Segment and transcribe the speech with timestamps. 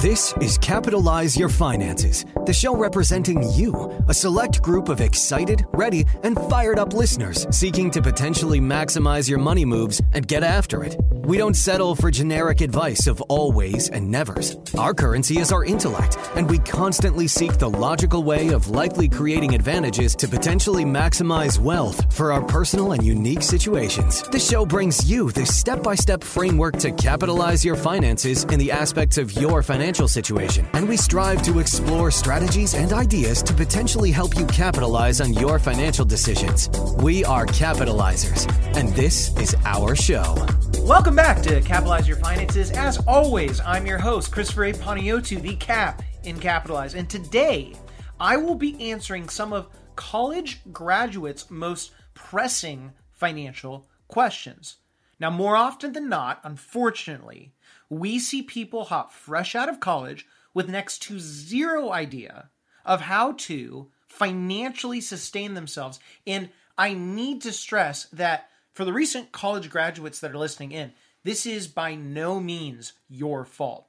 [0.00, 3.74] This is Capitalize Your Finances, the show representing you,
[4.08, 9.38] a select group of excited, ready, and fired up listeners seeking to potentially maximize your
[9.38, 10.96] money moves and get after it.
[11.12, 14.56] We don't settle for generic advice of always and nevers.
[14.78, 19.54] Our currency is our intellect, and we constantly seek the logical way of likely creating
[19.54, 24.22] advantages to potentially maximize wealth for our personal and unique situations.
[24.22, 28.72] The show brings you the step by step framework to capitalize your finances in the
[28.72, 34.10] aspects of your financial situation, and we strive to explore strategies and ideas to potentially
[34.10, 36.68] help you capitalize on your financial decisions.
[37.02, 40.36] We are capitalizers, and this is our show.
[40.80, 42.70] Welcome back to Capitalize Your Finances.
[42.70, 44.72] As always, I'm your host, Christopher A.
[44.72, 46.94] Panayotou, the Cap in Capitalize.
[46.94, 47.74] And today,
[48.18, 54.76] I will be answering some of college graduates' most pressing financial questions.
[55.18, 57.52] Now, more often than not, unfortunately,
[57.90, 62.48] we see people hop fresh out of college with next to zero idea
[62.84, 66.00] of how to financially sustain themselves.
[66.26, 70.92] And I need to stress that for the recent college graduates that are listening in,
[71.24, 73.86] this is by no means your fault.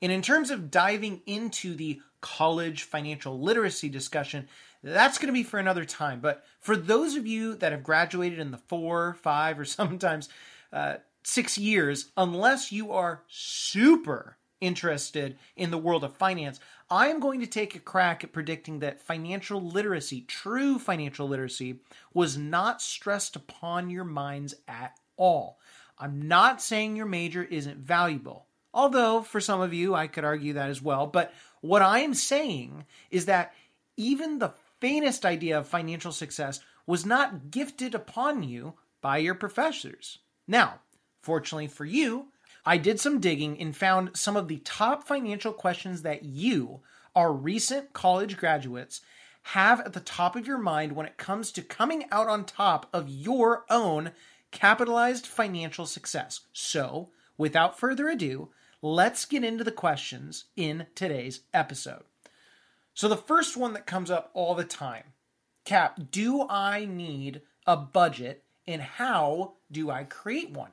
[0.00, 4.48] And in terms of diving into the college financial literacy discussion,
[4.82, 6.20] that's going to be for another time.
[6.20, 10.28] But for those of you that have graduated in the four, five, or sometimes
[10.72, 17.20] uh, six years, unless you are super interested in the world of finance, I am
[17.20, 21.80] going to take a crack at predicting that financial literacy, true financial literacy,
[22.14, 25.58] was not stressed upon your minds at all.
[25.98, 30.54] I'm not saying your major isn't valuable, although for some of you I could argue
[30.54, 31.06] that as well.
[31.06, 33.54] But what I am saying is that
[33.96, 40.18] even the faintest idea of financial success was not gifted upon you by your professors.
[40.48, 40.80] Now,
[41.22, 42.28] fortunately for you,
[42.64, 46.80] I did some digging and found some of the top financial questions that you,
[47.16, 49.00] our recent college graduates,
[49.46, 52.88] have at the top of your mind when it comes to coming out on top
[52.92, 54.12] of your own
[54.52, 56.42] capitalized financial success.
[56.52, 62.04] So, without further ado, let's get into the questions in today's episode.
[62.94, 65.04] So, the first one that comes up all the time
[65.64, 70.70] Cap, do I need a budget and how do I create one?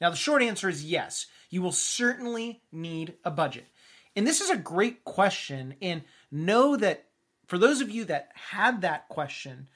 [0.00, 1.26] Now, the short answer is yes.
[1.50, 3.66] You will certainly need a budget.
[4.14, 5.74] And this is a great question.
[5.80, 7.06] And know that
[7.46, 9.68] for those of you that had that question,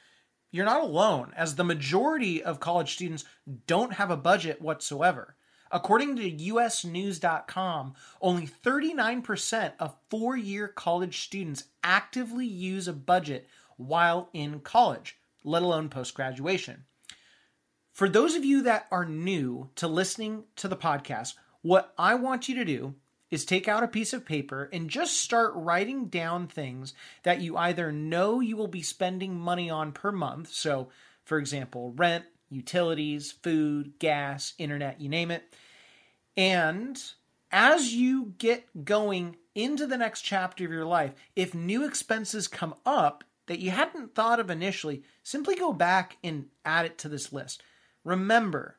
[0.51, 3.25] you're not alone, as the majority of college students
[3.67, 5.35] don't have a budget whatsoever.
[5.71, 14.29] According to usnews.com, only 39% of four year college students actively use a budget while
[14.35, 16.85] in college, let alone post graduation.
[17.93, 22.49] For those of you that are new to listening to the podcast, what I want
[22.49, 22.95] you to do
[23.31, 27.57] is take out a piece of paper and just start writing down things that you
[27.59, 30.53] either know you will be spending money on per month.
[30.53, 30.89] So,
[31.25, 35.55] for example, rent, utilities, food, gas, internet, you name it.
[36.35, 36.99] And
[37.51, 42.75] as you get going into the next chapter of your life, if new expenses come
[42.87, 47.35] up that you hadn't thought of initially, simply go back and add it to this
[47.35, 47.63] list.
[48.05, 48.77] Remember,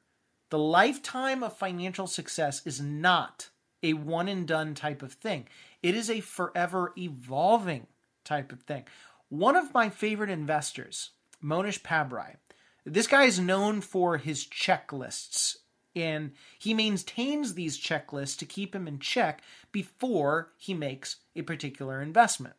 [0.49, 3.49] the lifetime of financial success is not
[3.81, 5.47] a one and done type of thing,
[5.81, 7.87] it is a forever evolving
[8.23, 8.85] type of thing.
[9.29, 11.11] One of my favorite investors,
[11.43, 12.35] Mohnish Pabrai,
[12.85, 15.57] this guy is known for his checklists
[15.95, 19.41] and he maintains these checklists to keep him in check
[19.71, 22.55] before he makes a particular investment.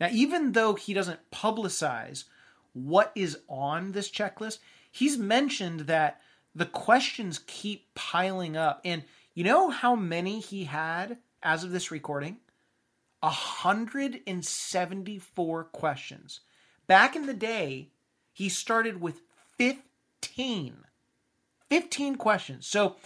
[0.00, 2.24] Now, even though he doesn't publicize
[2.72, 4.58] what is on this checklist,
[4.96, 6.22] he's mentioned that
[6.54, 8.80] the questions keep piling up.
[8.82, 9.02] And
[9.34, 12.38] you know how many he had as of this recording?
[13.20, 16.40] 174 questions.
[16.86, 17.90] Back in the day,
[18.32, 19.20] he started with
[19.58, 20.76] 15.
[21.68, 22.66] 15 questions.
[22.66, 22.96] So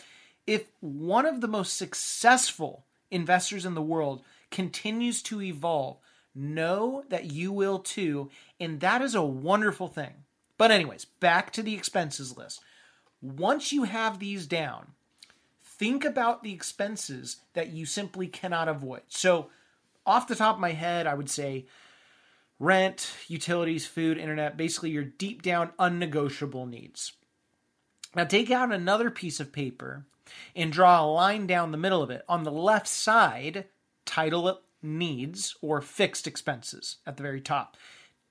[0.47, 4.23] if one of the most successful investors in the world
[4.53, 5.97] continues to evolve,
[6.37, 8.31] know that you will too.
[8.61, 10.15] And that is a wonderful thing.
[10.61, 12.61] But, anyways, back to the expenses list.
[13.23, 14.89] Once you have these down,
[15.65, 19.01] think about the expenses that you simply cannot avoid.
[19.09, 19.49] So,
[20.05, 21.65] off the top of my head, I would say
[22.59, 27.13] rent, utilities, food, internet, basically your deep down unnegotiable needs.
[28.15, 30.05] Now, take out another piece of paper
[30.55, 32.23] and draw a line down the middle of it.
[32.29, 33.65] On the left side,
[34.05, 37.79] title it needs or fixed expenses at the very top.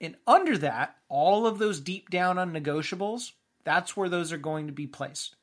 [0.01, 3.31] And under that, all of those deep down unnegotiables,
[3.65, 5.35] that's where those are going to be placed.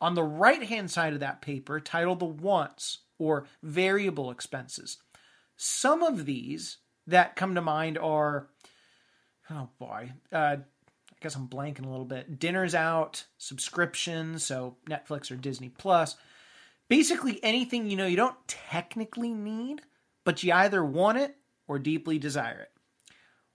[0.00, 4.98] On the right hand side of that paper, title the wants or variable expenses.
[5.56, 8.48] Some of these that come to mind are,
[9.50, 12.38] oh boy, uh, I guess I'm blanking a little bit.
[12.38, 16.16] Dinners out, subscriptions, so Netflix or Disney Plus.
[16.88, 19.80] Basically, anything you know you don't technically need,
[20.24, 21.36] but you either want it
[21.66, 22.73] or deeply desire it.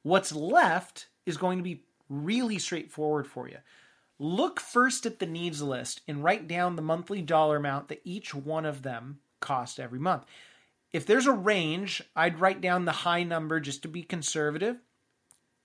[0.04, 3.58] What's left is going to be really straightforward for you.
[4.18, 8.34] Look first at the needs list and write down the monthly dollar amount that each
[8.34, 10.26] one of them cost every month.
[10.92, 14.78] If there's a range, I'd write down the high number just to be conservative.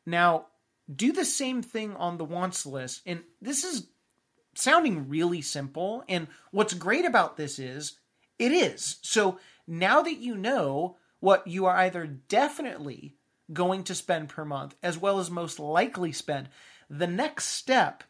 [0.06, 0.46] Now,
[0.94, 3.02] do the same thing on the wants list.
[3.06, 3.88] And this is
[4.54, 6.04] sounding really simple.
[6.08, 7.98] And what's great about this is
[8.38, 8.98] it is.
[9.02, 13.16] So now that you know what you are either definitely
[13.52, 16.48] going to spend per month as well as most likely spend,
[16.88, 18.04] the next step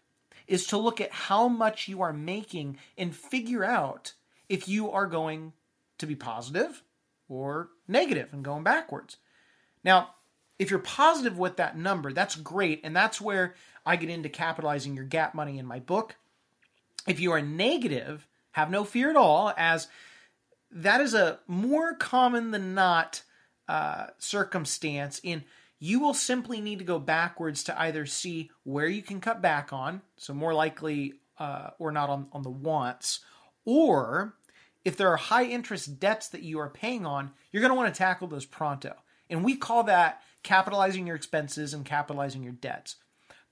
[0.47, 4.13] is to look at how much you are making and figure out
[4.49, 5.53] if you are going
[5.99, 6.83] to be positive
[7.29, 9.17] or negative and going backwards.
[9.83, 10.11] Now,
[10.59, 12.81] if you're positive with that number, that's great.
[12.85, 13.55] And that's where
[13.85, 16.17] I get into capitalizing your gap money in my book.
[17.07, 19.89] If you are negative, have no fear at all, as
[20.71, 23.23] that is a more common than not
[23.69, 25.45] uh, circumstance in
[25.79, 29.73] you will simply need to go backwards to either see where you can cut back
[29.73, 33.21] on, so more likely uh, or not on, on the wants,
[33.65, 34.35] or
[34.85, 37.93] if there are high interest debts that you are paying on, you're going to want
[37.93, 38.95] to tackle those pronto.
[39.29, 42.97] And we call that capitalizing your expenses and capitalizing your debts.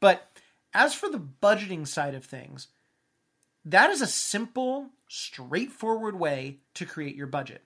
[0.01, 0.29] But
[0.75, 2.69] as for the budgeting side of things,
[3.65, 7.63] that is a simple, straightforward way to create your budget.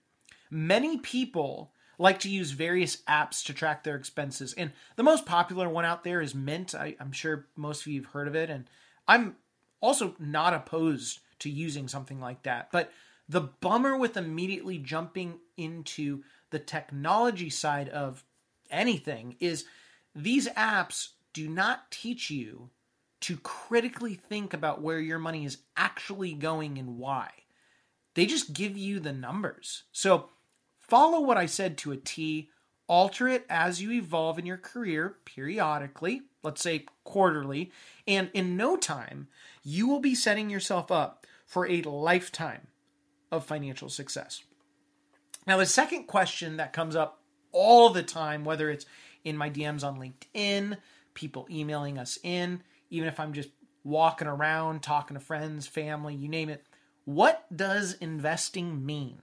[0.50, 4.52] Many people like to use various apps to track their expenses.
[4.54, 6.74] And the most popular one out there is Mint.
[6.74, 8.50] I, am sure most of you have heard of it.
[8.50, 8.68] And
[9.08, 9.36] I'm
[9.80, 12.70] also not opposed to using something like that.
[12.70, 12.92] But
[13.28, 18.24] the bummer with immediately jumping into the technology side of
[18.70, 19.64] anything is
[20.14, 22.70] these apps do not teach you
[23.20, 27.30] to critically think about where your money is actually going and why.
[28.14, 29.84] They just give you the numbers.
[29.92, 30.30] So
[30.88, 32.48] Follow what I said to a T,
[32.86, 37.72] alter it as you evolve in your career periodically, let's say quarterly,
[38.06, 39.26] and in no time,
[39.64, 42.68] you will be setting yourself up for a lifetime
[43.32, 44.44] of financial success.
[45.46, 47.20] Now, the second question that comes up
[47.52, 48.86] all the time, whether it's
[49.24, 50.76] in my DMs on LinkedIn,
[51.14, 53.50] people emailing us in, even if I'm just
[53.82, 56.64] walking around talking to friends, family, you name it,
[57.04, 59.20] what does investing mean?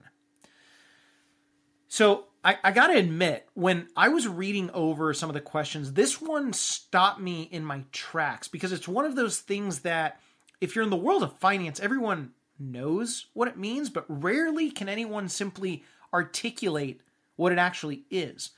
[1.94, 5.92] So I, I got to admit, when I was reading over some of the questions,
[5.92, 10.20] this one stopped me in my tracks because it's one of those things that
[10.60, 14.88] if you're in the world of finance, everyone knows what it means, but rarely can
[14.88, 17.00] anyone simply articulate
[17.36, 18.50] what it actually is.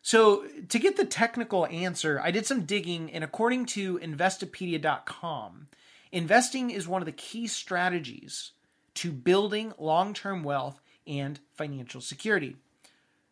[0.00, 5.68] So, to get the technical answer, I did some digging, and according to Investopedia.com,
[6.10, 8.52] investing is one of the key strategies
[8.94, 12.56] to building long term wealth and financial security.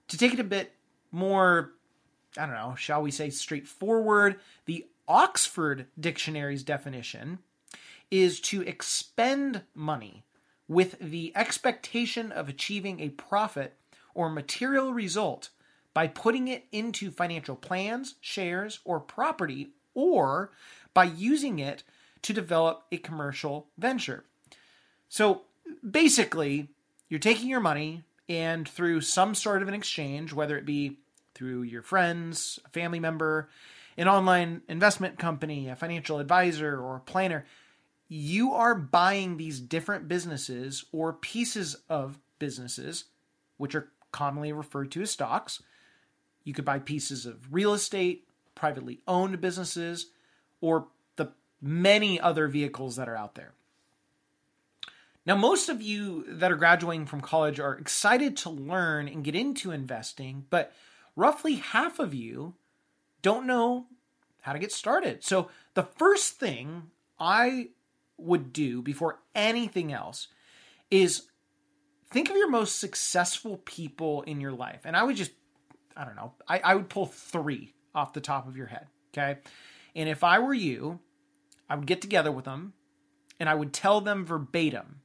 [0.08, 0.72] To take it a bit
[1.12, 1.72] more,
[2.36, 7.38] I don't know, shall we say straightforward, the Oxford Dictionary's definition
[8.10, 10.24] is to expend money
[10.68, 13.76] with the expectation of achieving a profit
[14.14, 15.50] or material result
[15.94, 20.52] by putting it into financial plans, shares, or property, or
[20.94, 21.82] by using it
[22.22, 24.24] to develop a commercial venture.
[25.08, 25.42] So
[25.88, 26.68] basically,
[27.10, 30.96] you're taking your money and through some sort of an exchange, whether it be
[31.34, 33.50] through your friends, a family member,
[33.98, 37.44] an online investment company, a financial advisor, or a planner,
[38.08, 43.04] you are buying these different businesses or pieces of businesses,
[43.56, 45.62] which are commonly referred to as stocks.
[46.44, 50.06] You could buy pieces of real estate, privately owned businesses,
[50.60, 50.86] or
[51.16, 53.52] the many other vehicles that are out there.
[55.26, 59.34] Now, most of you that are graduating from college are excited to learn and get
[59.34, 60.72] into investing, but
[61.14, 62.54] roughly half of you
[63.22, 63.86] don't know
[64.40, 65.22] how to get started.
[65.22, 67.68] So, the first thing I
[68.16, 70.28] would do before anything else
[70.90, 71.26] is
[72.10, 74.80] think of your most successful people in your life.
[74.84, 75.32] And I would just,
[75.96, 78.86] I don't know, I, I would pull three off the top of your head.
[79.12, 79.40] Okay.
[79.94, 81.00] And if I were you,
[81.68, 82.72] I would get together with them
[83.38, 84.99] and I would tell them verbatim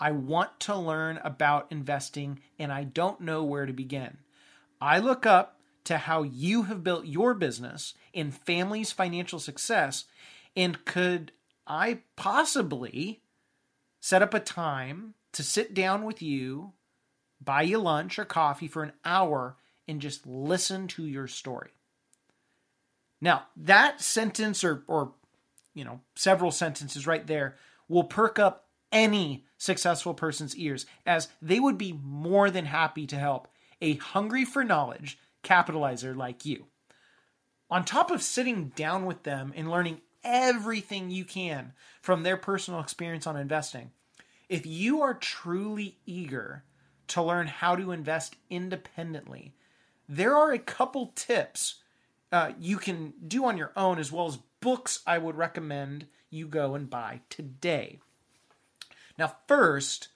[0.00, 4.18] I want to learn about investing and I don't know where to begin.
[4.80, 10.04] I look up to how you have built your business and family's financial success,
[10.56, 11.32] and could
[11.66, 13.22] I possibly
[14.00, 16.72] set up a time to sit down with you
[17.40, 19.56] buy you lunch or coffee for an hour
[19.88, 21.70] and just listen to your story.
[23.20, 25.12] Now, that sentence or, or
[25.74, 27.56] you know, several sentences right there
[27.88, 33.16] will perk up any successful person's ears as they would be more than happy to
[33.16, 33.46] help
[33.82, 36.64] a hungry for knowledge capitalizer like you.
[37.70, 42.80] On top of sitting down with them and learning everything you can from their personal
[42.80, 43.92] experience on investing,
[44.48, 46.64] if you are truly eager
[47.08, 49.54] to learn how to invest independently,
[50.08, 51.76] there are a couple tips
[52.32, 56.48] uh, you can do on your own as well as books I would recommend you
[56.48, 58.00] go and buy today.
[59.20, 60.08] Now, first,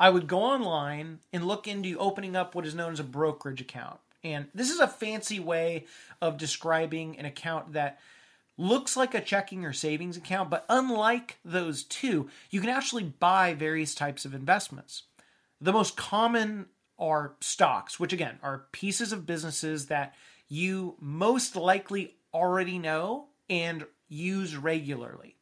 [0.00, 3.60] I would go online and look into opening up what is known as a brokerage
[3.60, 4.00] account.
[4.24, 5.86] And this is a fancy way
[6.20, 8.00] of describing an account that
[8.56, 13.54] looks like a checking or savings account, but unlike those two, you can actually buy
[13.54, 15.04] various types of investments.
[15.60, 16.66] The most common
[16.98, 20.16] are stocks, which again are pieces of businesses that
[20.48, 25.36] you most likely already know and use regularly.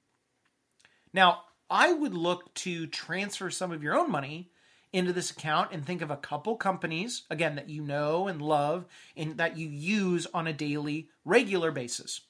[1.14, 4.50] Now, I would look to transfer some of your own money
[4.92, 8.86] into this account and think of a couple companies, again, that you know and love
[9.16, 12.22] and that you use on a daily, regular basis.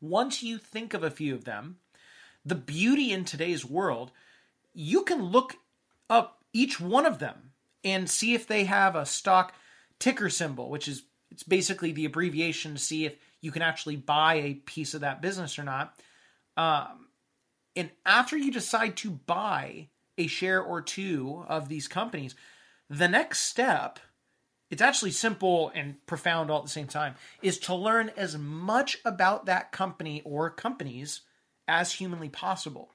[0.00, 1.76] Once you think of a few of them,
[2.44, 4.10] the beauty in today's world,
[4.74, 5.56] you can look
[6.10, 9.54] up each one of them and see if they have a stock
[9.98, 14.34] ticker symbol, which is it's basically the abbreviation to see if you can actually buy
[14.34, 15.98] a piece of that business or not.
[16.56, 17.08] Um,
[17.76, 22.34] and after you decide to buy a share or two of these companies,
[22.88, 23.98] the next step,
[24.70, 28.98] it's actually simple and profound all at the same time, is to learn as much
[29.04, 31.22] about that company or companies
[31.66, 32.90] as humanly possible.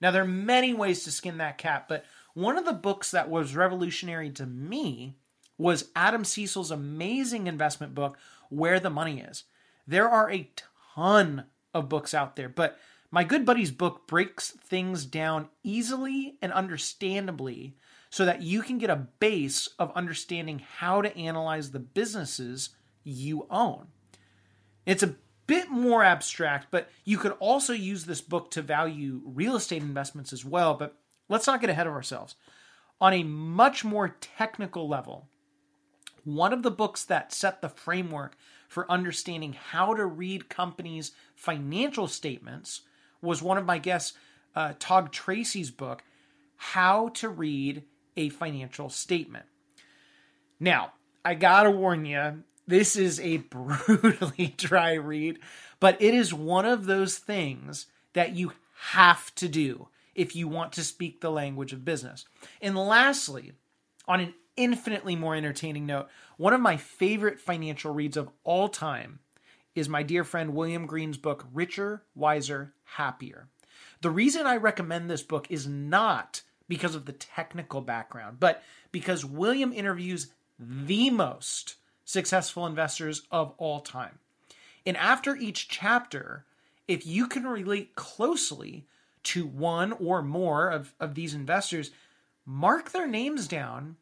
[0.00, 2.04] Now, there are many ways to skin that cat, but
[2.34, 5.16] one of the books that was revolutionary to me
[5.56, 8.16] was Adam Seessel's amazing investment book,
[8.48, 9.44] Where the Money Is.
[9.86, 10.50] There are a
[10.94, 11.44] ton
[11.74, 12.78] of books out there, but
[13.10, 17.76] my good buddy's book breaks things down easily and understandably
[18.10, 22.70] so that you can get a base of understanding how to analyze the businesses
[23.04, 23.88] you own.
[24.86, 29.56] It's a bit more abstract, but you could also use this book to value real
[29.56, 30.74] estate investments as well.
[30.74, 30.96] But
[31.28, 32.36] let's not get ahead of ourselves.
[33.00, 35.28] On a much more technical level,
[36.24, 38.36] one of the books that set the framework
[38.68, 42.82] for understanding how to read companies' financial statements
[43.22, 44.16] was one of my guests,
[44.54, 46.02] uh, Todd Tracy's book,
[46.56, 47.84] How to Read
[48.16, 49.46] a Financial Statement.
[50.60, 50.92] Now,
[51.24, 55.38] I gotta warn you, this is a brutally dry read,
[55.80, 58.52] but it is one of those things that you
[58.90, 62.24] have to do if you want to speak the language of business.
[62.60, 63.52] And lastly,
[64.06, 69.20] on an infinitely more entertaining note, one of my favorite financial reads of all time
[69.74, 73.48] is my dear friend William Green's book, Richer, Wiser, Happier.
[74.00, 79.24] The reason I recommend this book is not because of the technical background, but because
[79.24, 80.28] William interviews
[80.58, 84.18] the most successful investors of all time.
[84.84, 86.44] And after each chapter,
[86.86, 88.86] if you can relate closely
[89.24, 91.90] to one or more of, of these investors,
[92.46, 93.96] mark their names down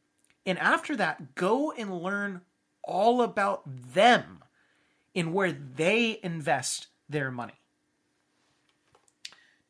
[0.47, 2.43] and after that, go and learn
[2.85, 4.45] all about them
[5.15, 7.61] and where they invest their money.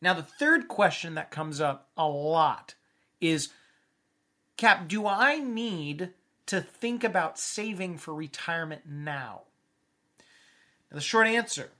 [0.06, 2.76] Now, the third question that comes up a lot
[3.20, 3.48] is
[4.56, 6.10] Cap, do I need
[6.46, 9.42] to think about saving for retirement now?
[10.12, 10.92] now?
[10.92, 11.70] The short answer,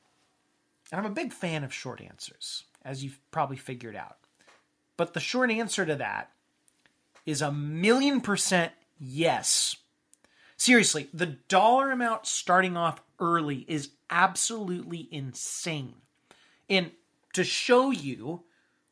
[0.91, 4.17] and I'm a big fan of short answers, as you've probably figured out.
[4.97, 6.33] But the short answer to that
[7.27, 9.77] is a million percent Yes.
[10.57, 15.95] Seriously, the dollar amount starting off early is absolutely insane.
[16.69, 16.91] And
[17.37, 18.43] to show you,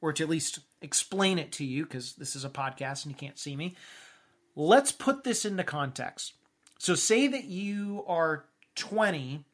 [0.01, 3.17] or to at least explain it to you, because this is a podcast and you
[3.17, 3.75] can't see me,
[4.55, 6.35] let's put this into context.
[6.79, 9.45] So, say that you are 20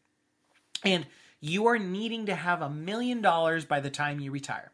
[0.84, 1.06] and
[1.40, 4.72] you are needing to have a million dollars by the time you retire.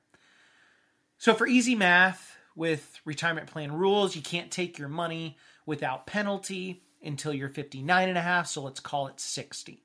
[1.19, 6.83] So, for easy math with retirement plan rules, you can't take your money without penalty
[7.03, 9.83] until you're 59 and a half, so let's call it 60.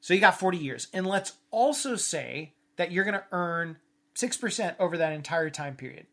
[0.00, 0.88] So you got 40 years.
[0.92, 3.78] And let's also say that you're going to earn
[4.14, 6.06] 6% over that entire time period.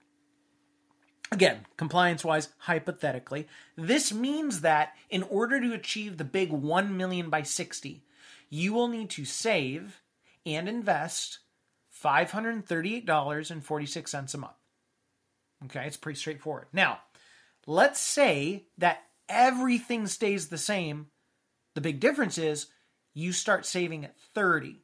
[1.31, 7.29] Again, compliance wise, hypothetically, this means that in order to achieve the big 1 million
[7.29, 8.03] by 60,
[8.49, 10.01] you will need to save
[10.45, 11.37] and invest
[12.03, 14.53] $538.46 a month.
[15.65, 16.65] Okay, it's pretty straightforward.
[16.73, 17.01] Now,
[17.67, 21.07] let's say that everything stays the same.
[21.75, 22.67] The big difference is
[23.13, 24.77] you start saving at 30.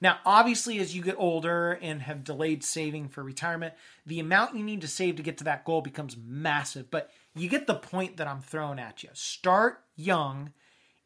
[0.01, 4.63] Now, obviously, as you get older and have delayed saving for retirement, the amount you
[4.65, 6.91] need to save to get to that goal becomes massive.
[6.91, 9.10] But you get the point that I'm throwing at you.
[9.13, 10.51] Start young,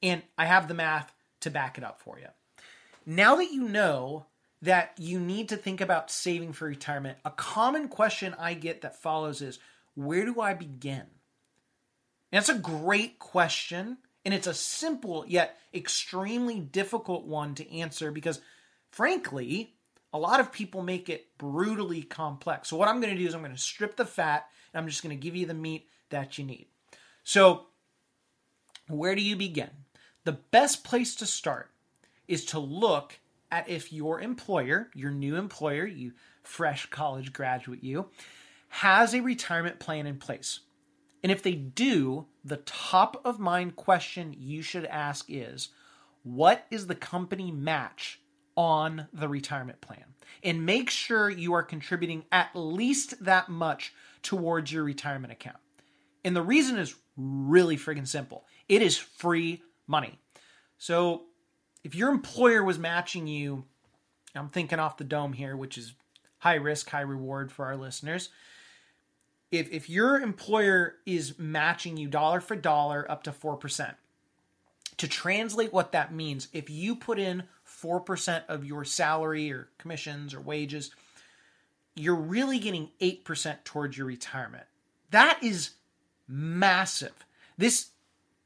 [0.01, 2.29] and I have the math to back it up for you.
[3.05, 4.25] Now that you know
[4.61, 9.01] that you need to think about saving for retirement, a common question I get that
[9.01, 9.59] follows is
[9.95, 11.05] where do I begin?
[12.31, 18.11] And that's a great question, and it's a simple yet extremely difficult one to answer
[18.11, 18.39] because,
[18.91, 19.73] frankly,
[20.13, 22.69] a lot of people make it brutally complex.
[22.69, 24.87] So, what I'm going to do is I'm going to strip the fat and I'm
[24.87, 26.67] just going to give you the meat that you need.
[27.23, 27.67] So,
[28.87, 29.69] where do you begin?
[30.23, 31.69] The best place to start
[32.27, 33.19] is to look
[33.51, 38.09] at if your employer, your new employer, you fresh college graduate, you,
[38.69, 40.61] has a retirement plan in place.
[41.21, 45.69] And if they do, the top of mind question you should ask is
[46.23, 48.19] what is the company match
[48.55, 50.05] on the retirement plan?
[50.43, 53.93] And make sure you are contributing at least that much
[54.23, 55.57] towards your retirement account.
[56.23, 60.17] And the reason is really friggin' simple it is free money.
[60.77, 61.23] So
[61.83, 63.65] if your employer was matching you,
[64.35, 65.93] I'm thinking off the dome here, which is
[66.39, 68.29] high risk, high reward for our listeners.
[69.51, 73.95] If, if your employer is matching you dollar for dollar up to 4%,
[74.97, 80.33] to translate what that means, if you put in 4% of your salary or commissions
[80.33, 80.91] or wages,
[81.95, 84.65] you're really getting 8% towards your retirement.
[85.09, 85.71] That is
[86.27, 87.25] massive.
[87.57, 87.89] This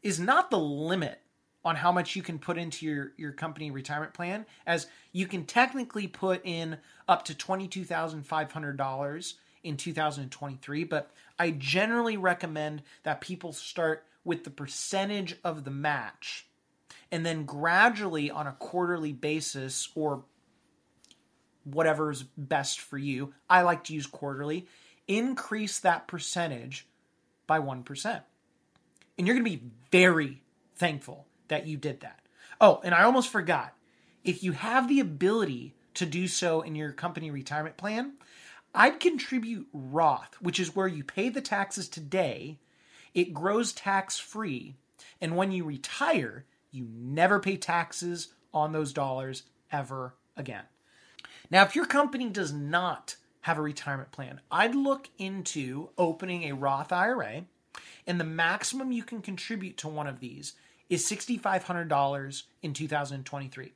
[0.02, 1.20] is not the limit
[1.66, 5.46] on how much you can put into your, your company retirement plan, as you can
[5.46, 10.84] technically put in up to $22,500 in 2023.
[10.84, 11.10] But
[11.40, 16.46] I generally recommend that people start with the percentage of the match
[17.12, 20.24] and then gradually on a quarterly basis or
[21.64, 23.34] whatever's best for you.
[23.50, 24.68] I like to use quarterly,
[25.08, 26.86] increase that percentage
[27.48, 28.22] by 1%.
[29.18, 30.44] And you're going to be very
[30.76, 32.20] thankful that you did that.
[32.60, 33.74] Oh, and I almost forgot.
[34.24, 38.14] If you have the ability to do so in your company retirement plan,
[38.74, 42.60] I'd contribute Roth, which is where you pay the taxes today,
[43.14, 44.76] it grows tax free,
[45.22, 50.64] and when you retire, you never pay taxes on those dollars ever again.
[51.50, 56.56] Now, if your company does not have a retirement plan, I'd look into opening a
[56.56, 57.46] Roth IRA,
[58.06, 60.54] and the maximum you can contribute to one of these
[60.90, 63.74] is $6,500 in 2023.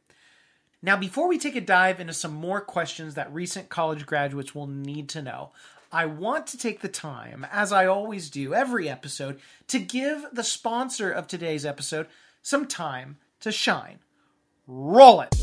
[0.81, 4.67] Now, before we take a dive into some more questions that recent college graduates will
[4.67, 5.51] need to know,
[5.91, 10.43] I want to take the time, as I always do every episode, to give the
[10.43, 12.07] sponsor of today's episode
[12.41, 13.99] some time to shine.
[14.67, 15.35] Roll it!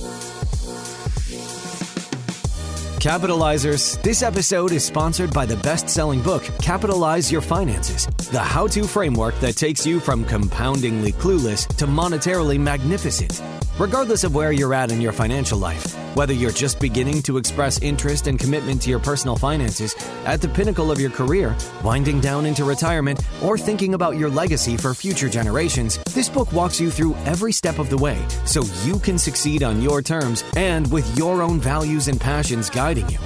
[3.07, 8.67] Capitalizers, this episode is sponsored by the best selling book, Capitalize Your Finances, the how
[8.67, 13.41] to framework that takes you from compoundingly clueless to monetarily magnificent.
[13.79, 17.79] Regardless of where you're at in your financial life, whether you're just beginning to express
[17.83, 22.47] interest and commitment to your personal finances, at the pinnacle of your career, winding down
[22.47, 27.15] into retirement, or thinking about your legacy for future generations, this book walks you through
[27.27, 31.43] every step of the way so you can succeed on your terms and with your
[31.43, 33.19] own values and passions guiding you.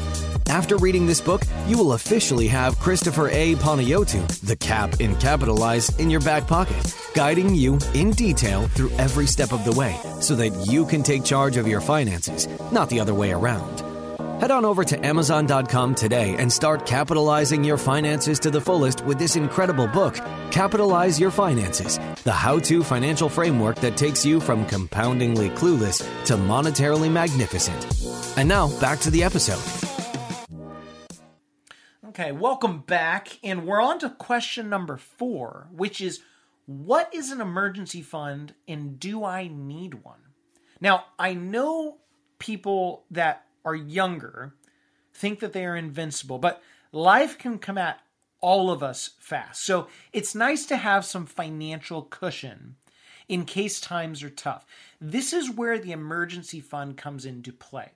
[0.50, 3.54] After reading this book, you will officially have Christopher A.
[3.54, 9.26] Panayotou, the cap in Capitalize, in your back pocket, guiding you in detail through every
[9.26, 12.98] step of the way so that you can take charge of your finances, not the
[12.98, 13.78] other way around.
[14.40, 19.20] Head on over to Amazon.com today and start capitalizing your finances to the fullest with
[19.20, 20.16] this incredible book,
[20.50, 26.34] Capitalize Your Finances, the how to financial framework that takes you from compoundingly clueless to
[26.34, 28.36] monetarily magnificent.
[28.36, 29.89] And now, back to the episode.
[32.20, 33.38] Okay, welcome back.
[33.42, 36.20] And we're on to question number four, which is
[36.66, 40.20] what is an emergency fund and do I need one?
[40.82, 41.96] Now, I know
[42.38, 44.52] people that are younger
[45.14, 48.02] think that they are invincible, but life can come at
[48.42, 49.64] all of us fast.
[49.64, 52.76] So it's nice to have some financial cushion
[53.30, 54.66] in case times are tough.
[55.00, 57.92] This is where the emergency fund comes into play.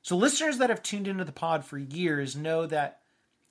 [0.00, 2.99] So, listeners that have tuned into the pod for years know that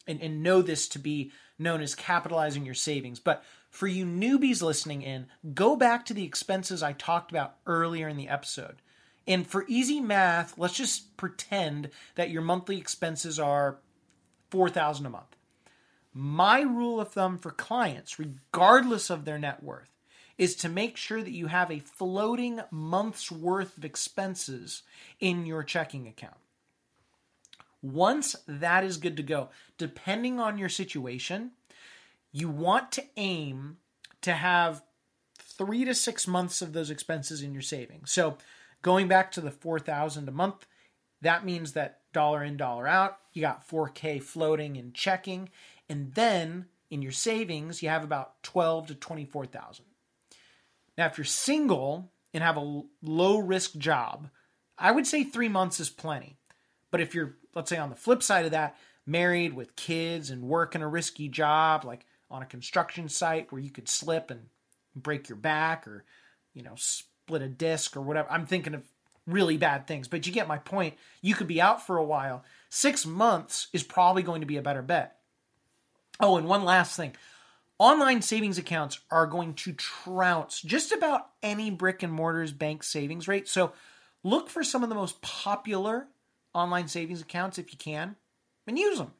[0.09, 3.19] and, and know this to be known as capitalizing your savings.
[3.19, 8.07] But for you newbies listening in, go back to the expenses I talked about earlier
[8.07, 8.81] in the episode.
[9.27, 13.77] And for easy math, let's just pretend that your monthly expenses are
[14.49, 15.35] 4000 a month.
[16.11, 19.91] My rule of thumb for clients, regardless of their net worth,
[20.39, 24.81] is to make sure that you have a floating month's worth of expenses
[25.19, 26.37] in your checking account.
[27.81, 31.51] Once that is good to go, depending on your situation,
[32.31, 33.77] you want to aim
[34.21, 34.83] to have
[35.37, 38.11] three to six months of those expenses in your savings.
[38.11, 38.37] So
[38.81, 40.65] going back to the 4000 a month,
[41.21, 45.49] that means that dollar in, dollar out, you got 4K floating and checking.
[45.87, 49.85] And then in your savings, you have about 12 to 24,000.
[50.97, 54.29] Now, if you're single and have a low risk job,
[54.77, 56.37] I would say three months is plenty.
[56.91, 60.43] But if you're, let's say, on the flip side of that, married with kids and
[60.43, 64.41] working a risky job, like on a construction site where you could slip and
[64.95, 66.03] break your back or,
[66.53, 68.31] you know, split a disc or whatever.
[68.31, 68.83] I'm thinking of
[69.25, 70.95] really bad things, but you get my point.
[71.21, 72.43] You could be out for a while.
[72.69, 75.17] Six months is probably going to be a better bet.
[76.19, 77.13] Oh, and one last thing
[77.79, 83.27] online savings accounts are going to trounce just about any brick and mortar's bank savings
[83.27, 83.47] rate.
[83.47, 83.71] So
[84.21, 86.07] look for some of the most popular
[86.53, 88.15] online savings accounts if you can
[88.67, 89.13] and use them.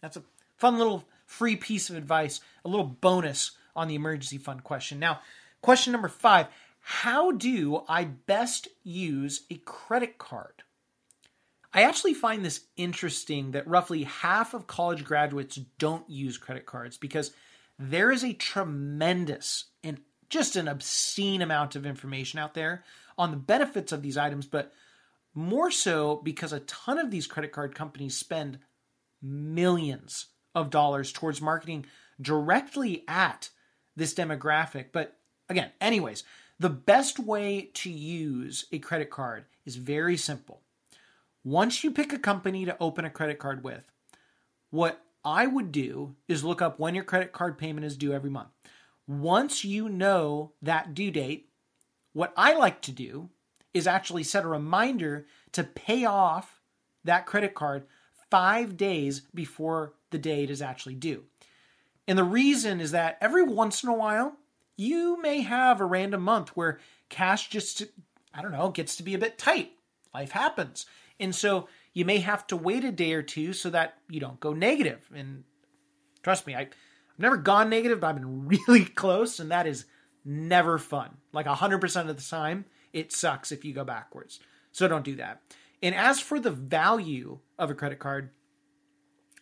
[0.00, 0.22] That's a
[0.56, 4.98] fun little free piece of advice, a little bonus on the emergency fund question.
[4.98, 5.20] Now,
[5.62, 6.48] question number five
[6.80, 10.62] How do I best use a credit card?
[11.72, 16.96] I actually find this interesting that roughly half of college graduates don't use credit cards
[16.96, 17.32] because
[17.78, 22.82] there is a tremendous and just an obscene amount of information out there
[23.18, 24.72] on the benefits of these items, but
[25.36, 28.58] more so because a ton of these credit card companies spend
[29.22, 31.84] millions of dollars towards marketing
[32.20, 33.50] directly at
[33.94, 34.86] this demographic.
[34.92, 35.18] But
[35.48, 36.24] again, anyways,
[36.58, 40.62] the best way to use a credit card is very simple.
[41.44, 43.84] Once you pick a company to open a credit card with,
[44.70, 48.30] what I would do is look up when your credit card payment is due every
[48.30, 48.48] month.
[49.06, 51.50] Once you know that due date,
[52.12, 53.28] what I like to do
[53.76, 56.60] is actually set a reminder to pay off
[57.04, 57.84] that credit card
[58.30, 61.24] five days before the date is actually due.
[62.08, 64.36] And the reason is that every once in a while,
[64.76, 67.82] you may have a random month where cash just,
[68.32, 69.72] I don't know, gets to be a bit tight.
[70.14, 70.86] Life happens.
[71.20, 74.40] And so you may have to wait a day or two so that you don't
[74.40, 75.08] go negative.
[75.14, 75.44] And
[76.22, 79.84] trust me, I, I've never gone negative, but I've been really close, and that is
[80.24, 81.16] never fun.
[81.32, 82.64] Like 100% of the time,
[82.96, 84.40] it sucks if you go backwards.
[84.72, 85.42] So don't do that.
[85.82, 88.30] And as for the value of a credit card,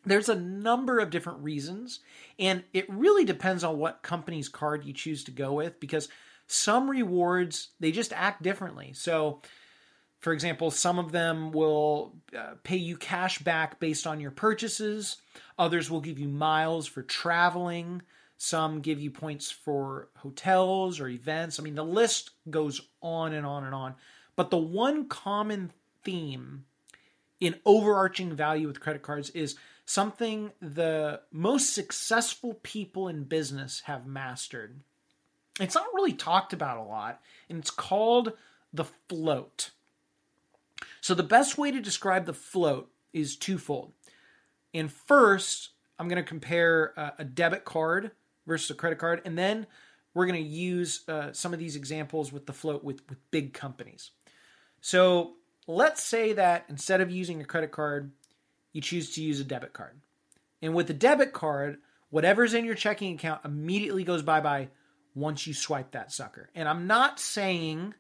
[0.05, 2.01] there's a number of different reasons,
[2.39, 6.09] and it really depends on what company's card you choose to go with because
[6.47, 8.93] some rewards they just act differently.
[8.93, 9.41] So,
[10.19, 15.19] for example, some of them will uh, pay you cash back based on your purchases.
[15.59, 18.03] Others will give you miles for traveling.
[18.45, 21.59] Some give you points for hotels or events.
[21.59, 23.95] I mean, the list goes on and on and on.
[24.37, 25.73] But the one common
[26.05, 26.67] theme
[27.41, 34.07] in overarching value with credit cards is something the most successful people in business have
[34.07, 34.79] mastered.
[35.59, 38.35] It's not really talked about a lot, and it's called
[38.75, 39.71] the float.
[41.01, 43.95] So, the best way to describe the float is twofold.
[44.75, 48.11] And first, I'm going to compare uh, a, debit card
[48.47, 49.67] versus a credit card, and then
[50.15, 53.53] we're going to use uh, some of these examples with the float with, with big
[53.53, 54.11] companies.
[54.81, 55.35] So,
[55.67, 58.13] let's say that instead of using a credit card,
[58.73, 59.99] you choose to use a debit card.
[60.61, 61.79] And with the debit card,
[62.11, 64.69] whatever's in your checking account immediately goes bye bye
[65.15, 66.51] once you swipe that sucker.
[66.55, 67.95] And I'm not saying,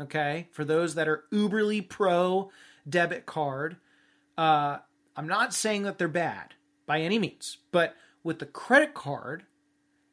[0.00, 2.50] okay, for those that are uberly pro
[2.88, 3.76] debit card,
[4.36, 4.78] uh,
[5.16, 6.54] I'm not saying that they're bad
[6.86, 7.58] by any means.
[7.70, 9.44] But with the credit card,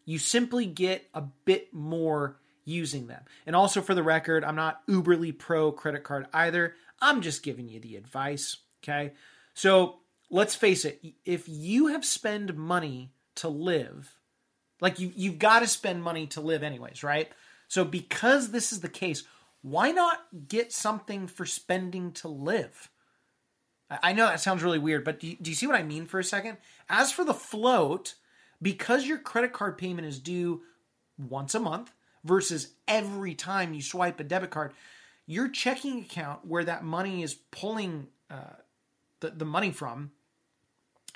[0.06, 3.24] you simply get a bit more using them.
[3.46, 6.76] And also for the record, I'm not uberly pro credit card either.
[7.02, 9.14] I'm just giving you the advice, okay?
[9.54, 14.16] So let's face it, if you have spent money to live,
[14.80, 17.30] like you you've got to spend money to live anyways, right?
[17.68, 19.24] So because this is the case,
[19.62, 22.90] why not get something for spending to live?
[24.02, 26.06] I know that sounds really weird, but do you, do you see what I mean
[26.06, 26.58] for a second?
[26.90, 28.16] As for the float,
[28.62, 30.62] because your credit card payment is due
[31.18, 31.94] once a month
[32.24, 34.74] versus every time you swipe a debit card,
[35.26, 38.56] your checking account where that money is pulling uh,
[39.20, 40.12] the, the money from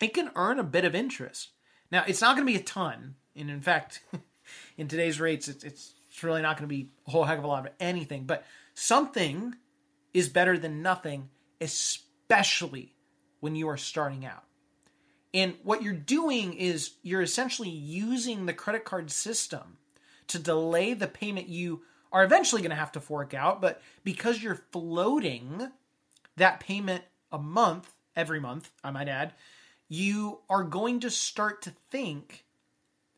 [0.02, 1.52] it can earn a bit of interest.
[1.92, 3.16] Now, it's not going to be a ton.
[3.36, 4.02] And in fact,
[4.78, 7.48] in today's rates, it's, it's really not going to be a whole heck of a
[7.48, 8.26] lot of anything.
[8.26, 9.56] But something
[10.14, 11.30] is better than nothing,
[11.62, 12.96] especially
[13.40, 14.44] when you are starting out.
[15.36, 19.78] And what you're doing is you're essentially using the credit card system
[20.28, 21.82] to delay the payment you
[22.14, 23.60] are eventually going to have to fork out.
[23.60, 25.72] But because you're floating
[26.38, 29.34] that payment a month, every month, I might add,
[29.90, 32.46] you are going to start to think,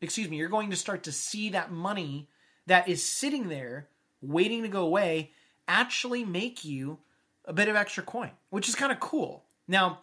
[0.00, 2.28] excuse me, you're going to start to see that money
[2.66, 3.86] that is sitting there
[4.20, 5.30] waiting to go away
[5.68, 6.98] actually make you
[7.44, 9.44] a bit of extra coin, which is kind of cool.
[9.68, 10.00] Now,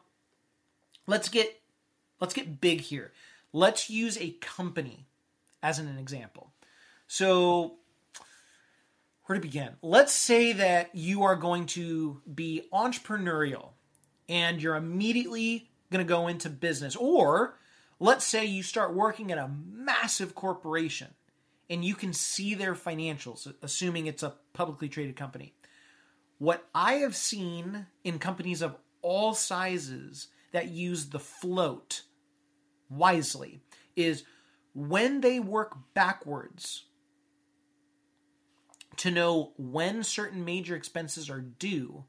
[1.08, 1.60] let's get
[2.20, 3.12] let's get big here.
[3.54, 5.06] Let's use a company
[5.64, 6.52] as an example.
[7.08, 7.76] So,
[9.26, 9.70] where to begin?
[9.82, 13.70] Let's say that you are going to be entrepreneurial
[14.30, 16.96] and you're immediately going to go into business.
[16.96, 17.58] Or
[18.00, 21.08] let's say you start working at a massive corporation
[21.70, 25.54] and you can see their financials, assuming it's a publicly traded company.
[26.38, 32.04] What I have seen in companies of all sizes that use the float
[32.90, 33.60] wisely
[33.98, 34.24] is
[34.74, 36.86] when they work backwards
[38.96, 42.06] to know when certain major expenses are due,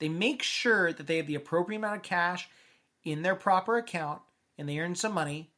[0.00, 2.48] they make sure that they have the appropriate amount of cash
[3.04, 4.20] in their proper account
[4.58, 5.52] and they earn some money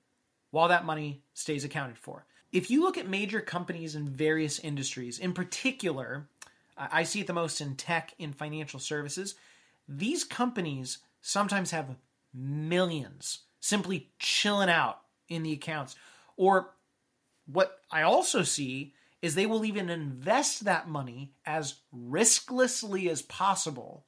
[0.51, 2.27] while that money stays accounted for.
[2.53, 6.29] If you look at major companies in various industries, in particular,
[6.77, 9.35] I see it the most in tech, in financial services,
[9.89, 11.97] these companies sometimes have
[12.35, 15.97] millions simply chilling out in the accounts.
[16.37, 16.75] Or
[17.47, 24.05] what I also see is they will even invest that money as risklessly as possible.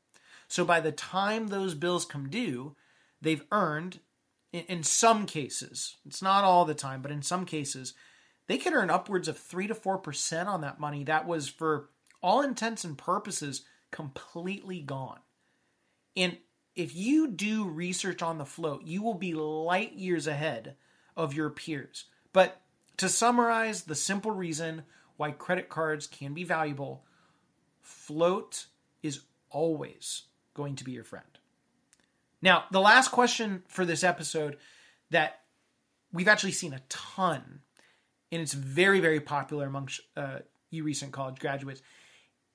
[0.48, 2.74] So by the time those bills come due,
[3.22, 4.00] they've earned,
[4.52, 7.94] in, some cases, it's not all the time, but in some cases,
[8.46, 11.88] they could earn upwards of 3 to 4% on that money that was, for
[12.22, 15.20] all intents and purposes, completely gone.
[16.16, 16.38] And
[16.76, 20.76] if you do research on the float, you will be light years ahead
[21.16, 22.04] of your peers.
[22.32, 22.60] But
[22.96, 24.82] to summarize, the simple reason
[25.16, 27.04] why credit cards can be valuable,
[27.80, 28.66] float
[29.02, 30.22] is always
[30.54, 31.26] going to be your friend.
[32.42, 34.56] Now, the last question for this episode
[35.10, 35.40] that
[36.12, 37.60] we've actually seen a ton,
[38.32, 41.82] and it's very, very popular amongst uh, you recent college graduates.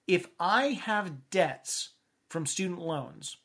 [0.08, 1.90] If I have debts
[2.28, 3.38] from student loans,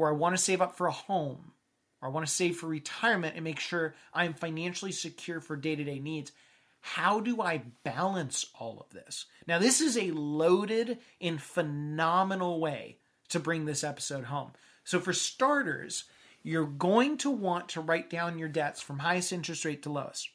[0.00, 1.52] or I want to save up for a home,
[2.00, 5.76] or I want to save for retirement and make sure I'm financially secure for day
[5.76, 6.32] to day needs.
[6.80, 9.26] How do I balance all of this?
[9.46, 12.96] Now, this is a loaded and phenomenal way
[13.28, 14.52] to bring this episode home.
[14.84, 16.04] So, for starters,
[16.42, 20.30] you're going to want to write down your debts from highest interest rate to lowest.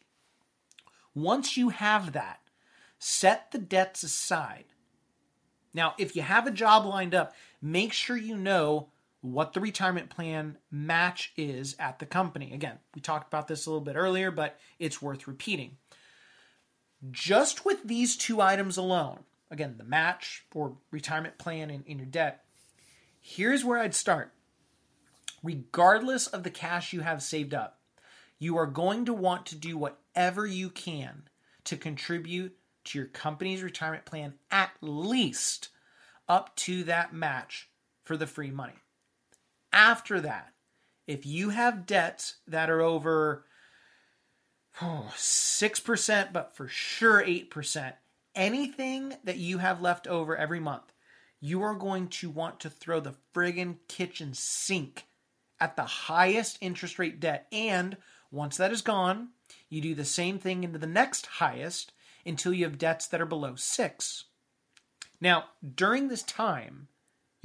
[1.15, 2.39] Once you have that,
[2.99, 4.65] set the debts aside.
[5.73, 8.89] Now, if you have a job lined up, make sure you know
[9.25, 12.53] what the retirement plan match is at the company.
[12.53, 15.77] Again, we talked about this a little bit earlier, but it's worth repeating.
[17.11, 22.07] Just with these two items alone, again, the match or retirement plan and, in your
[22.07, 22.45] debt,
[23.19, 24.31] here's where I'd start.
[25.43, 27.79] Regardless of the cash you have saved up,
[28.39, 31.23] you are going to want to do whatever you can
[31.65, 35.69] to contribute to your company's retirement plan at least
[36.27, 37.69] up to that match
[38.03, 38.73] for the free money.
[39.75, 40.53] After that,
[41.05, 43.45] if you have debts that are over
[44.81, 47.93] oh, 6%, but for sure 8%,
[48.33, 50.93] anything that you have left over every month,
[51.41, 55.07] you are going to want to throw the friggin' kitchen sink
[55.59, 57.45] at the highest interest rate debt.
[57.51, 57.97] And
[58.31, 59.31] once that is gone,
[59.69, 61.91] you do the same thing into the next highest
[62.25, 64.23] until you have debts that are below six.
[65.19, 66.87] Now, during this time,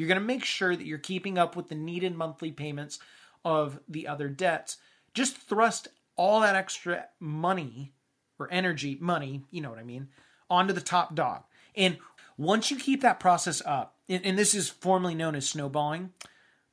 [0.00, 2.98] you're going to make sure that you're keeping up with the needed monthly payments
[3.44, 4.78] of the other debts.
[5.12, 7.92] Just thrust all that extra money
[8.38, 10.08] or energy, money, you know what I mean,
[10.48, 11.42] onto the top dog.
[11.76, 11.98] And
[12.38, 16.14] once you keep that process up, and, this is formally known as snowballing,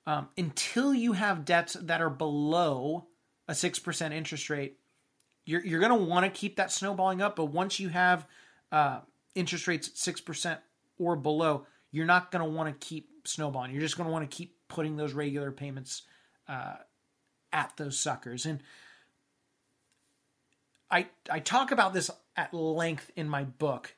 [0.06, 3.08] um, until you have debts that are below
[3.50, 4.80] a 6% interest rate,
[5.44, 7.36] you're, you're going to want to keep that snowballing up.
[7.36, 8.26] But once you have
[8.72, 9.02] uh,
[9.36, 10.60] interest rates at 6%
[10.98, 13.72] or below, you're not going to want to keep snowballing.
[13.72, 16.04] You're just going to want to keep putting those regular payments
[16.48, 16.76] uh,
[17.52, 18.46] at those suckers.
[18.46, 18.62] And
[20.90, 23.96] I I talk about this at length in my book,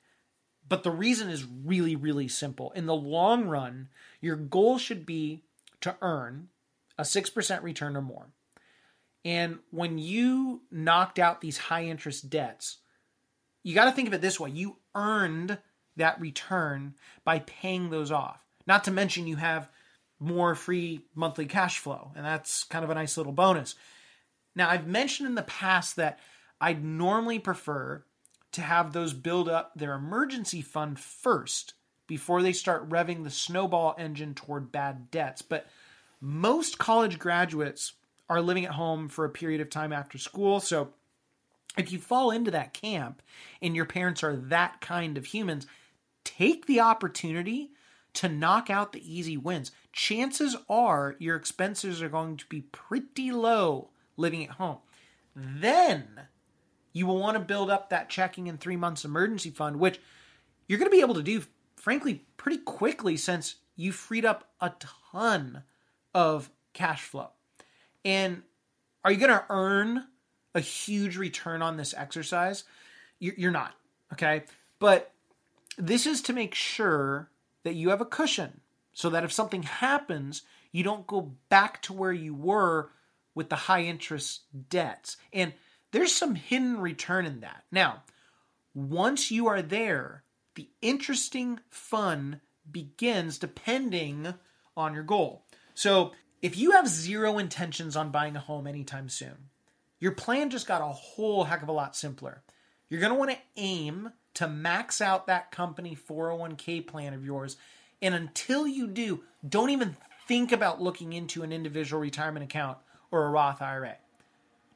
[0.67, 2.71] but the reason is really really simple.
[2.71, 3.89] In the long run,
[4.21, 5.43] your goal should be
[5.81, 6.49] to earn
[6.97, 8.27] a 6% return or more.
[9.23, 12.77] And when you knocked out these high interest debts,
[13.63, 15.57] you got to think of it this way you earned
[15.95, 18.41] that return by paying those off.
[18.69, 19.67] Not to mention, you have
[20.19, 23.73] more free monthly cash flow, and that's kind of a nice little bonus.
[24.55, 26.19] Now, I've mentioned in the past that
[26.61, 28.03] I'd normally prefer
[28.51, 31.73] to have those build up their emergency fund first
[32.05, 35.41] before they start revving the snowball engine toward bad debts.
[35.41, 35.65] But
[36.21, 37.93] most college graduates
[38.29, 40.59] are living at home for a period of time after school.
[40.59, 40.89] So
[41.75, 43.23] if you fall into that camp
[43.63, 45.65] and your parents are that kind of humans,
[46.23, 47.71] take the opportunity
[48.19, 49.71] to knock out the easy wins.
[49.93, 54.79] Chances are your expenses are going to be pretty low living at home.
[55.33, 56.23] Then
[56.91, 60.01] you will want to build up that checking and three months emergency fund, which
[60.67, 61.43] you're going to be able to do,
[61.77, 64.73] frankly, pretty quickly since you freed up a
[65.07, 65.63] ton
[66.13, 67.29] of cash flow.
[68.03, 68.43] And
[69.05, 70.07] are you going to earn
[70.53, 72.65] a huge return on this exercise?
[73.19, 73.75] You're not,
[74.11, 74.43] okay?
[74.77, 75.13] But
[75.77, 77.29] this is to make sure
[77.69, 78.61] that you have a cushion
[78.93, 82.89] so that if something happens, you don't go back to where you were
[83.35, 85.17] with the high interest debts.
[85.31, 85.53] And
[85.91, 87.65] there's some hidden return in that.
[87.71, 88.01] Now,
[88.73, 90.23] once you are there,
[90.55, 94.33] the interesting fun begins depending
[94.75, 95.45] on your goal.
[95.75, 99.49] So, if you have zero intentions on buying a home anytime soon,
[99.99, 102.41] your plan just got a whole heck of a lot simpler.
[102.89, 107.57] You're going to want to aim to max out that company 401k plan of yours.
[108.01, 112.77] And until you do, don't even think about looking into an individual retirement account
[113.11, 113.97] or a Roth IRA.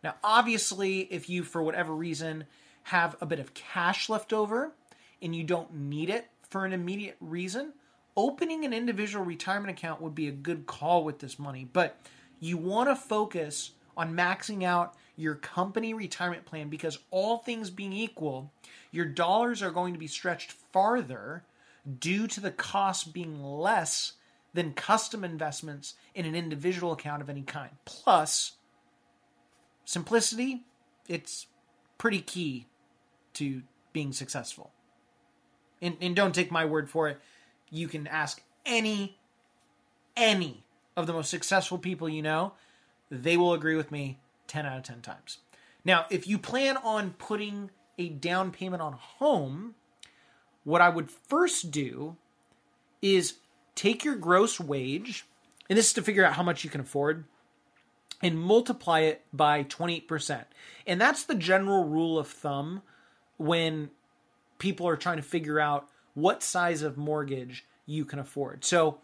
[0.04, 2.46] Now, obviously, if you, for whatever reason,
[2.84, 4.74] have a bit of cash left over
[5.22, 7.74] and you don't need it for an immediate reason,
[8.18, 11.68] opening an individual retirement account would be a good call with this money.
[11.72, 11.98] But
[12.40, 17.94] you want to focus on maxing out your company retirement plan because all things being
[17.94, 18.52] equal,
[18.92, 21.44] your dollars are going to be stretched farther
[22.00, 24.14] due to the cost being less
[24.54, 27.72] than custom investments in an individual account of any kind.
[27.86, 28.54] Plus,
[29.86, 30.64] simplicity,
[31.08, 31.48] it's
[31.98, 32.68] pretty key
[33.34, 34.72] to being successful.
[35.82, 37.20] And, and don't take my word for it.
[37.70, 39.18] You can ask any,
[40.16, 40.64] any
[40.96, 42.54] of the most successful people you know.
[43.10, 44.20] They will agree with me
[44.54, 45.40] 10 out of 10 times.
[45.84, 49.74] Now, if you plan on putting a down payment on a home,
[50.64, 52.18] what I would first do
[53.02, 53.36] is
[53.74, 55.26] take your gross wage,
[55.70, 57.26] and this is to figure out how much you can afford,
[58.22, 60.44] and multiply it by 28%.
[60.86, 62.84] And that's the general rule of thumb
[63.38, 63.90] when
[64.60, 68.64] people are trying to figure out what size of mortgage you can afford.
[68.64, 69.00] So,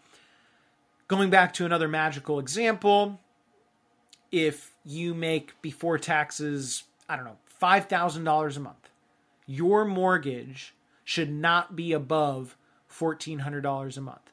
[1.07, 3.19] going back to another magical example,
[4.31, 8.89] if you make before taxes, I don't know, $5,000 a month,
[9.45, 12.55] your mortgage should not be above
[12.91, 14.31] $1,400 a month.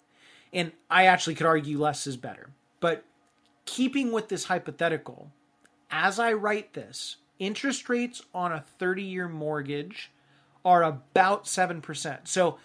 [0.53, 2.51] And I actually could argue less is better.
[2.81, 3.05] But
[3.65, 5.31] keeping with this hypothetical,
[5.91, 10.11] as I write this, interest rates on a 30 year mortgage
[10.65, 12.29] are about 7%.
[12.29, 12.59] So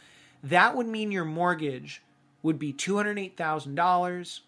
[0.43, 2.01] that would mean your mortgage
[2.43, 4.39] would be $208,000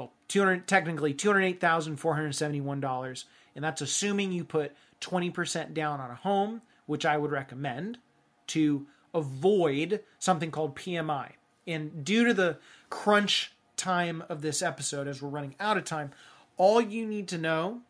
[0.00, 7.04] well, 200 technically $208,471 and that's assuming you put 20% down on a home, which
[7.04, 7.98] I would recommend
[8.46, 11.32] to avoid something called PMI.
[11.66, 12.56] And due to the
[12.88, 16.12] crunch time of this episode as we're running out of time,
[16.56, 17.82] all you need to know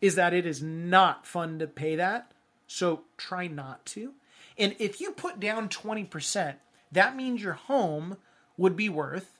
[0.00, 2.32] is that it is not fun to pay that.
[2.66, 4.14] So try not to.
[4.58, 6.56] And if you put down 20%,
[6.90, 8.16] that means your home
[8.56, 9.38] would be worth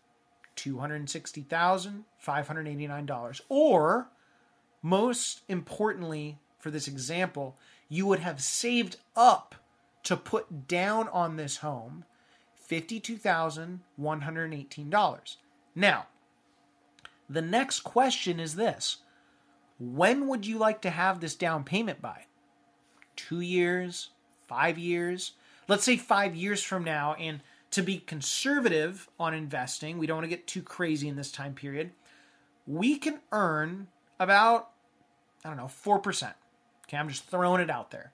[0.57, 3.41] $260,589.
[3.49, 4.09] Or,
[4.83, 7.57] most importantly for this example,
[7.89, 9.55] you would have saved up
[10.05, 12.05] to put down on this home
[12.71, 15.37] $52,118.
[15.75, 16.07] Now,
[17.29, 18.99] the next question is this
[19.79, 22.27] When would you like to have this down payment by?
[23.17, 24.11] Two years?
[24.47, 25.33] Five years?
[25.69, 27.41] Let's say five years from now, and
[27.73, 31.55] to be conservative on investing, we don't want to get too crazy in this time
[31.55, 31.93] period,
[32.67, 33.89] we can earn
[34.21, 34.71] about,
[35.45, 36.33] I don't know, 4%.
[36.87, 38.13] Okay, I'm just throwing it out there.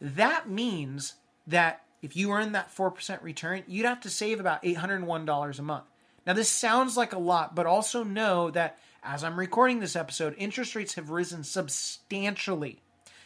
[0.00, 1.14] That means
[1.46, 5.84] that if you earn that 4% return, you'd have to save about $801 a month.
[6.26, 10.34] Now, this sounds like a lot, but also know that as I'm recording this episode,
[10.36, 12.82] interest rates have risen substantially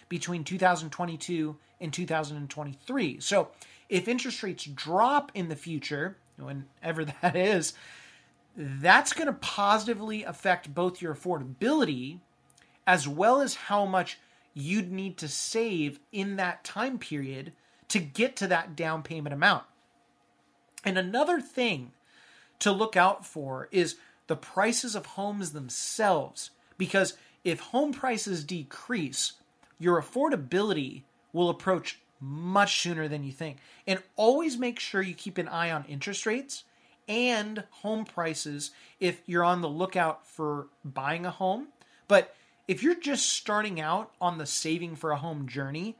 [0.08, 3.20] between 2022 and 2023.
[3.20, 3.48] So,
[3.92, 7.74] if interest rates drop in the future, whenever that is,
[8.56, 12.18] that's going to positively affect both your affordability
[12.86, 14.18] as well as how much
[14.54, 17.52] you'd need to save in that time period
[17.88, 19.64] to get to that down payment amount.
[20.84, 21.92] And another thing
[22.60, 26.50] to look out for is the prices of homes themselves.
[26.78, 27.14] Because
[27.44, 29.34] if home prices decrease,
[29.78, 33.58] your affordability will approach much sooner than you think.
[33.86, 36.64] And always make sure you keep an eye on interest rates
[37.08, 38.70] and home prices
[39.00, 41.68] if you're on the lookout for buying a home.
[42.06, 42.34] But
[42.68, 45.96] if you're just starting out on the saving for a home journey,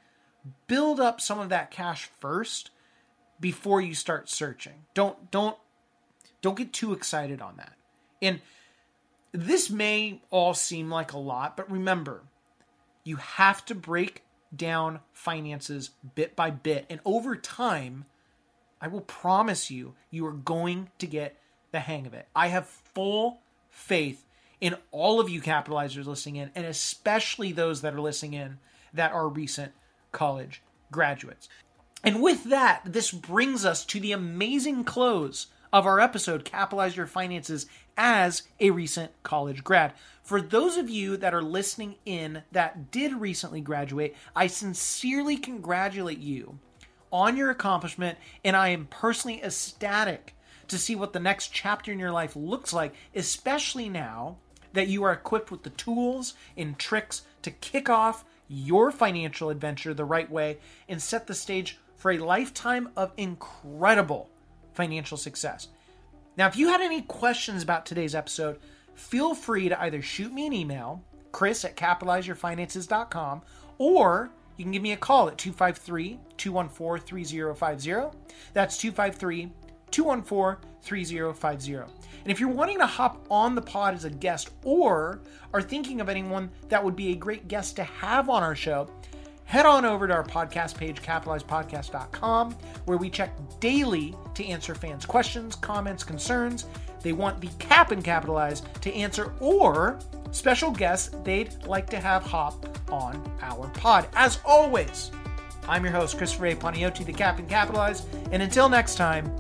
[0.68, 2.70] build up some of that cash first
[3.40, 4.84] before you start searching.
[4.94, 5.56] Don't don't
[6.40, 7.74] don't get too excited on that.
[8.20, 8.40] And
[9.32, 12.22] this may all seem like a lot, but remember,
[13.02, 14.22] you have to break
[14.54, 16.86] down finances bit by bit.
[16.90, 18.04] And over time,
[18.80, 21.38] I will promise you, you are going to get
[21.70, 22.28] the hang of it.
[22.34, 23.40] I have full
[23.70, 24.24] faith
[24.60, 28.58] in all of you capitalizers listening in, and especially those that are listening in
[28.92, 29.72] that are recent
[30.12, 31.48] college graduates.
[32.04, 37.06] And with that, this brings us to the amazing close of our episode, Capitalize Your
[37.06, 37.66] Finances
[37.96, 39.92] as a recent college grad.
[40.22, 46.18] For those of you that are listening in that did recently graduate, I sincerely congratulate
[46.18, 46.58] you
[47.12, 50.34] on your accomplishment, and I am personally ecstatic
[50.68, 54.38] to see what the next chapter in your life looks like, especially now
[54.72, 59.92] that you are equipped with the tools and tricks to kick off your financial adventure
[59.92, 64.30] the right way and set the stage for a lifetime of incredible
[64.72, 65.68] financial success.
[66.36, 68.58] Now, if you had any questions about today's episode,
[68.94, 73.42] feel free to either shoot me an email, chris at capitalizeyourfinances.com,
[73.78, 78.18] or you can give me a call at 253 214 3050.
[78.54, 79.52] That's 253
[79.90, 81.74] 214 3050.
[81.74, 85.20] And if you're wanting to hop on the pod as a guest or
[85.52, 88.88] are thinking of anyone that would be a great guest to have on our show,
[89.52, 95.04] head on over to our podcast page, capitalizepodcast.com, where we check daily to answer fans'
[95.04, 96.64] questions, comments, concerns.
[97.02, 99.98] They want the cap and capitalize to answer, or
[100.30, 104.08] special guests they'd like to have hop on our pod.
[104.14, 105.10] As always,
[105.68, 106.54] I'm your host, Christopher A.
[106.54, 109.30] Panayotou, the Cap and Capitalize, and until next time,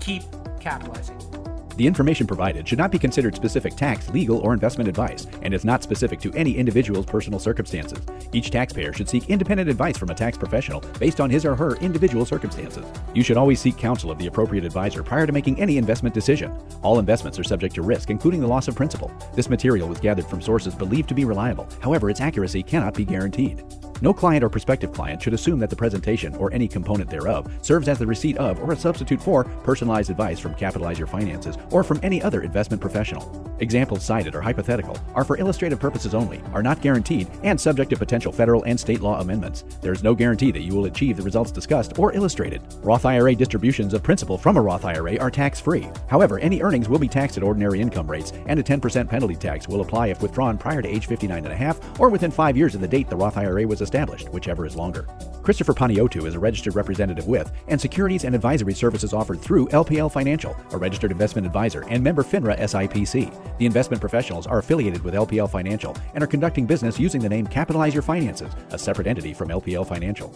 [0.00, 0.22] keep
[0.60, 1.41] capitalizing.
[1.76, 5.64] The information provided should not be considered specific tax, legal, or investment advice and is
[5.64, 8.00] not specific to any individual's personal circumstances.
[8.32, 11.76] Each taxpayer should seek independent advice from a tax professional based on his or her
[11.76, 12.84] individual circumstances.
[13.14, 16.56] You should always seek counsel of the appropriate advisor prior to making any investment decision.
[16.82, 19.10] All investments are subject to risk, including the loss of principal.
[19.34, 21.68] This material was gathered from sources believed to be reliable.
[21.80, 23.64] However, its accuracy cannot be guaranteed.
[24.02, 27.86] No client or prospective client should assume that the presentation or any component thereof serves
[27.86, 31.84] as the receipt of or a substitute for personalized advice from Capitalize Your Finances or
[31.84, 33.56] from any other investment professional.
[33.60, 37.96] Examples cited are hypothetical, are for illustrative purposes only, are not guaranteed, and subject to
[37.96, 39.62] potential federal and state law amendments.
[39.80, 42.60] There is no guarantee that you will achieve the results discussed or illustrated.
[42.82, 45.88] Roth IRA distributions of principal from a Roth IRA are tax free.
[46.08, 49.68] However, any earnings will be taxed at ordinary income rates, and a 10% penalty tax
[49.68, 52.74] will apply if withdrawn prior to age 59 and a half or within five years
[52.74, 55.06] of the date the Roth IRA was established, whichever is longer.
[55.42, 60.10] Christopher Panayotou is a registered representative with and securities and advisory services offered through LPL
[60.10, 63.58] Financial, a registered investment advisor and member FINRA SIPC.
[63.58, 67.46] The investment professionals are affiliated with LPL Financial and are conducting business using the name
[67.46, 70.30] Capitalize Your Finances, a separate entity from LPL Financial.